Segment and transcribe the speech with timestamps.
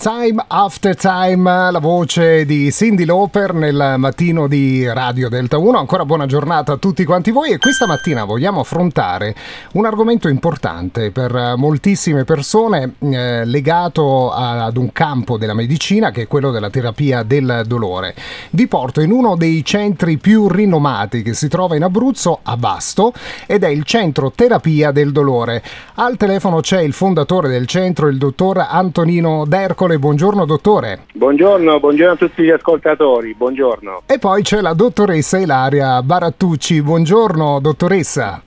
[0.00, 5.76] Time After Time, la voce di Cindy Lauper nel mattino di Radio Delta 1.
[5.78, 9.34] Ancora buona giornata a tutti quanti voi e questa mattina vogliamo affrontare
[9.72, 16.26] un argomento importante per moltissime persone eh, legato ad un campo della medicina che è
[16.26, 18.14] quello della terapia del dolore.
[18.52, 23.12] Vi porto in uno dei centri più rinomati che si trova in Abruzzo, a Vasto,
[23.44, 25.62] ed è il centro terapia del dolore.
[25.96, 31.06] Al telefono c'è il fondatore del centro, il dottor Antonino Dercole Sole, buongiorno dottore.
[31.12, 34.02] Buongiorno, buongiorno a tutti gli ascoltatori, buongiorno.
[34.06, 38.42] E poi c'è la dottoressa Ilaria Barattucci, buongiorno dottoressa.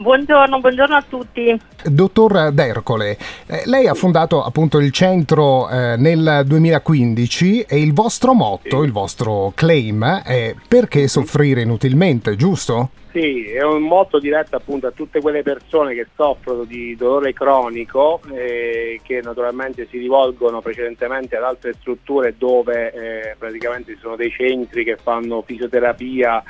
[0.00, 1.60] Buongiorno, buongiorno a tutti.
[1.84, 8.32] Dottor Dercole, eh, lei ha fondato appunto il centro eh, nel 2015 e il vostro
[8.32, 8.86] motto, sì.
[8.86, 12.92] il vostro claim è perché soffrire inutilmente, giusto?
[13.12, 18.22] Sì, è un motto diretto appunto a tutte quelle persone che soffrono di dolore cronico
[18.32, 24.30] e che naturalmente si rivolgono precedentemente ad altre strutture dove eh, praticamente ci sono dei
[24.30, 26.42] centri che fanno fisioterapia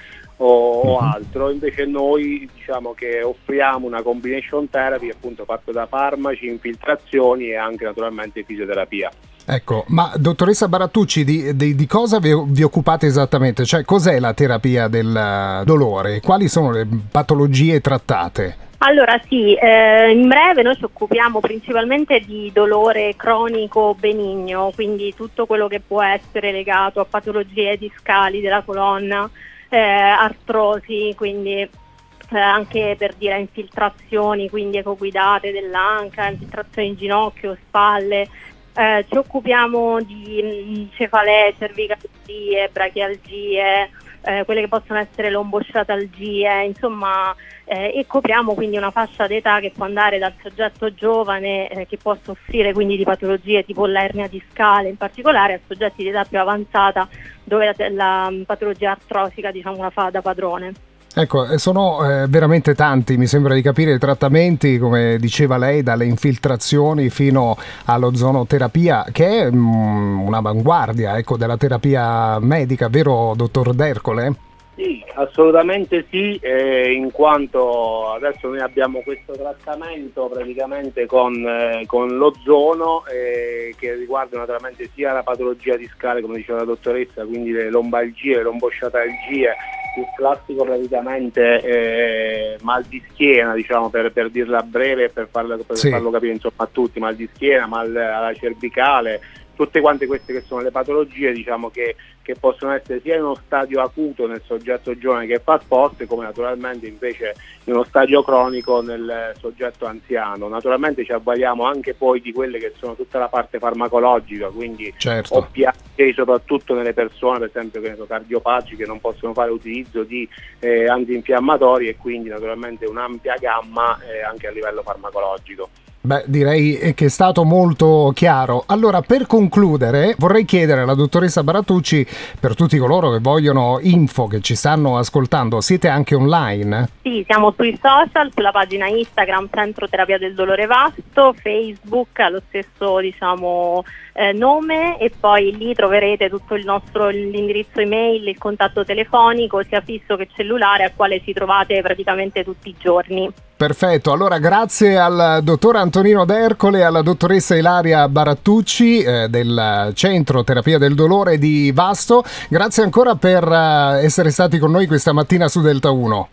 [0.42, 1.12] o, o, mhm.
[1.12, 7.56] altro, invece noi diciamo che offriamo una combination therapy appunto fatta da farmaci, infiltrazioni e
[7.56, 9.10] anche naturalmente fisioterapia.
[9.46, 13.64] Ecco, ma dottoressa Barattucci, di, di, di cosa vi, vi, occupate esattamente?
[13.64, 16.20] Cioè, cos'è la terapia del dolore?
[16.20, 18.68] Quali sono le patologie trattate?
[18.82, 25.44] Allora sì, eh, in breve noi ci occupiamo principalmente di dolore cronico benigno, quindi tutto
[25.44, 29.28] quello che può essere legato a patologie discali della colonna,
[29.70, 38.28] eh, artrosi, quindi eh, anche per dire infiltrazioni, quindi ecoguidate dell'anca, infiltrazioni in ginocchio, spalle,
[38.74, 43.90] eh, ci occupiamo di mm, cefalee, cervicalgie, brachialgie,
[44.22, 49.70] eh, quelle che possono essere lombosciatalgie, insomma, eh, e copriamo quindi una fascia d'età che
[49.74, 54.88] può andare dal soggetto giovane eh, che può soffrire quindi di patologie tipo l'ernia discale
[54.88, 57.08] in particolare a soggetti di età più avanzata
[57.44, 60.89] dove la, la patologia artrosica diciamo la fa da padrone.
[61.12, 66.04] Ecco, sono eh, veramente tanti, mi sembra di capire, i trattamenti, come diceva lei, dalle
[66.04, 74.48] infiltrazioni fino all'ozonoterapia, che è mm, un'avanguardia ecco, della terapia medica, vero dottor Dercole?
[74.76, 82.16] Sì, assolutamente sì, eh, in quanto adesso noi abbiamo questo trattamento praticamente con, eh, con
[82.16, 87.68] l'ozono eh, che riguarda naturalmente sia la patologia discale, come diceva la dottoressa, quindi le
[87.68, 89.54] lombalgie, le lombosciatalgie,
[90.00, 95.76] il classico praticamente eh, mal di schiena, diciamo per, per dirla breve per, farlo, per
[95.76, 95.90] sì.
[95.90, 99.20] farlo capire insomma, a tutti, mal di schiena, mal alla cervicale,
[99.60, 103.34] tutte quante queste che sono le patologie diciamo, che, che, possono essere sia in uno
[103.34, 107.34] stadio acuto nel soggetto giovane che fa sport come naturalmente invece
[107.64, 110.48] in uno stadio cronico nel soggetto anziano.
[110.48, 115.36] Naturalmente ci avvaliamo anche poi di quelle che sono tutta la parte farmacologica, quindi certo.
[115.36, 120.26] oppiacei soprattutto nelle persone per esempio che cardiopatiche che non possono fare utilizzo di
[120.60, 125.68] eh, antinfiammatori e quindi naturalmente un'ampia gamma eh, anche a livello farmacologico.
[126.02, 128.64] Beh, direi che è stato molto chiaro.
[128.68, 132.06] Allora, per concludere, vorrei chiedere alla dottoressa Baratucci,
[132.40, 136.88] per tutti coloro che vogliono info, che ci stanno ascoltando, siete anche online?
[137.02, 142.98] Sì, siamo sui social, sulla pagina Instagram Centro Terapia del Dolore Vasto, Facebook, lo stesso
[143.00, 143.84] diciamo,
[144.14, 149.82] eh, nome e poi lì troverete tutto il nostro l'indirizzo email, il contatto telefonico, sia
[149.82, 153.30] fisso che cellulare, al quale ci trovate praticamente tutti i giorni.
[153.60, 160.42] Perfetto, allora grazie al dottor Antonino D'Ercole e alla dottoressa Ilaria Barattucci eh, del Centro
[160.42, 162.24] Terapia del Dolore di Vasto.
[162.48, 166.28] Grazie ancora per eh, essere stati con noi questa mattina su Delta 1.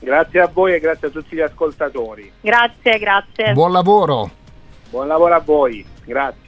[0.00, 2.30] Grazie a voi e grazie a tutti gli ascoltatori.
[2.42, 3.52] Grazie, grazie.
[3.54, 4.30] Buon lavoro.
[4.90, 6.46] Buon lavoro a voi, grazie.